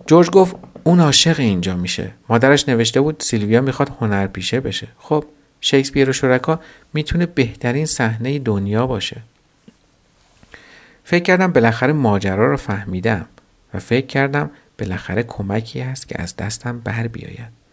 جورج 0.07 0.29
گفت 0.29 0.55
اون 0.83 0.99
عاشق 0.99 1.39
اینجا 1.39 1.75
میشه. 1.75 2.11
مادرش 2.29 2.69
نوشته 2.69 3.01
بود 3.01 3.19
سیلویا 3.19 3.61
می‌خواد 3.61 3.91
هنرپیشه 3.99 4.59
بشه. 4.59 4.87
خب 4.97 5.25
شکسپیر 5.61 6.09
و 6.09 6.13
شرکا 6.13 6.59
می‌تونه 6.93 7.25
بهترین 7.25 7.85
صحنه 7.85 8.39
دنیا 8.39 8.87
باشه. 8.87 9.21
فکر 11.03 11.23
کردم 11.23 11.51
بالاخره 11.51 11.93
ماجرا 11.93 12.51
رو 12.51 12.57
فهمیدم 12.57 13.25
و 13.73 13.79
فکر 13.79 14.05
کردم 14.05 14.49
بالاخره 14.79 15.23
کمکی 15.23 15.79
هست 15.79 16.07
که 16.07 16.21
از 16.21 16.35
دستم 16.35 16.79
بر 16.79 17.07
بیاید. 17.07 17.63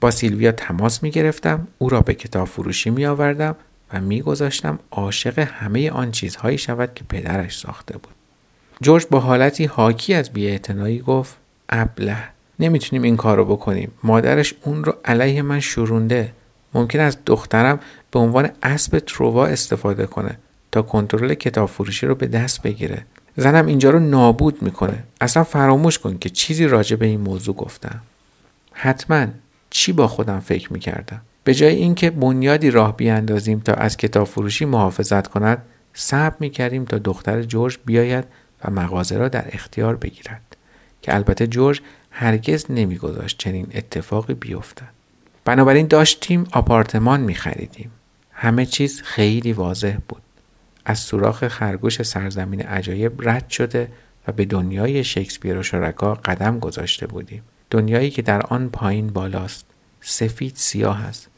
با 0.00 0.10
سیلویا 0.10 0.52
تماس 0.52 1.02
می 1.02 1.10
گرفتم 1.10 1.68
او 1.78 1.88
را 1.88 2.00
به 2.00 2.14
کتاب 2.14 2.48
فروشی 2.48 2.90
می 2.90 3.06
آوردم 3.06 3.56
و 3.92 4.00
می 4.00 4.22
گذاشتم 4.22 4.78
عاشق 4.90 5.38
همه 5.38 5.90
آن 5.90 6.10
چیزهایی 6.10 6.58
شود 6.58 6.94
که 6.94 7.04
پدرش 7.08 7.58
ساخته 7.58 7.98
بود. 7.98 8.14
جورج 8.82 9.06
با 9.10 9.20
حالتی 9.20 9.64
حاکی 9.64 10.14
از 10.14 10.30
بیاعتنایی 10.30 10.98
گفت 10.98 11.36
ابله 11.68 12.16
نمی‌تونیم 12.58 13.02
این 13.02 13.16
کار 13.16 13.36
رو 13.36 13.44
بکنیم 13.44 13.92
مادرش 14.02 14.54
اون 14.62 14.84
رو 14.84 14.94
علیه 15.04 15.42
من 15.42 15.60
شورونده 15.60 16.32
ممکن 16.74 17.00
است 17.00 17.18
دخترم 17.26 17.80
به 18.10 18.18
عنوان 18.18 18.50
اسب 18.62 18.98
تروا 18.98 19.46
استفاده 19.46 20.06
کنه 20.06 20.38
تا 20.76 20.82
کنترل 20.82 21.34
کتاب 21.34 21.68
فروشی 21.68 22.06
رو 22.06 22.14
به 22.14 22.26
دست 22.26 22.62
بگیره. 22.62 23.04
زنم 23.36 23.66
اینجا 23.66 23.90
رو 23.90 23.98
نابود 23.98 24.62
می‌کنه. 24.62 25.02
اصلا 25.20 25.44
فراموش 25.44 25.98
کن 25.98 26.18
که 26.18 26.28
چیزی 26.28 26.66
راجع 26.66 26.96
به 26.96 27.06
این 27.06 27.20
موضوع 27.20 27.54
گفتم. 27.54 28.00
حتما 28.72 29.26
چی 29.70 29.92
با 29.92 30.08
خودم 30.08 30.40
فکر 30.40 30.72
می‌کردم؟ 30.72 31.20
به 31.44 31.54
جای 31.54 31.74
اینکه 31.74 32.10
بنیادی 32.10 32.70
راه 32.70 32.96
بیاندازیم 32.96 33.60
تا 33.60 33.72
از 33.72 33.96
کتاب 33.96 34.26
فروشی 34.26 34.64
محافظت 34.64 35.26
کند 35.26 35.62
صبر 35.94 36.36
می‌کردیم 36.40 36.84
تا 36.84 36.98
دختر 36.98 37.42
جورج 37.42 37.78
بیاید 37.86 38.24
و 38.64 38.70
مغازه 38.70 39.18
را 39.18 39.28
در 39.28 39.44
اختیار 39.52 39.96
بگیرد. 39.96 40.56
که 41.02 41.14
البته 41.14 41.46
جورج 41.46 41.80
هرگز 42.10 42.66
نمیگذاشت 42.68 43.38
چنین 43.38 43.66
اتفاقی 43.74 44.34
بیفتد. 44.34 44.88
بنابراین 45.44 45.86
داشتیم 45.86 46.46
آپارتمان 46.52 47.20
می 47.20 47.34
خریدیم. 47.34 47.90
همه 48.32 48.66
چیز 48.66 49.02
خیلی 49.02 49.52
واضح 49.52 49.96
بود. 50.08 50.22
از 50.88 50.98
سوراخ 50.98 51.48
خرگوش 51.48 52.02
سرزمین 52.02 52.62
عجایب 52.62 53.28
رد 53.28 53.50
شده 53.50 53.88
و 54.28 54.32
به 54.32 54.44
دنیای 54.44 55.04
شکسپیر 55.04 55.58
و 55.58 55.62
شرکا 55.62 56.14
قدم 56.14 56.58
گذاشته 56.58 57.06
بودیم. 57.06 57.42
دنیایی 57.70 58.10
که 58.10 58.22
در 58.22 58.42
آن 58.42 58.68
پایین 58.68 59.06
بالاست. 59.06 59.66
سفید 60.00 60.52
سیاه 60.56 61.04
است 61.04 61.28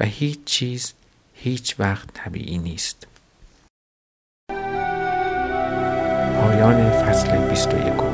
و 0.00 0.04
هیچ 0.04 0.38
چیز 0.44 0.92
هیچ 1.34 1.74
وقت 1.78 2.08
طبیعی 2.14 2.58
نیست. 2.58 3.06
پایان 6.40 6.90
فصل 6.90 7.48
21 7.48 8.09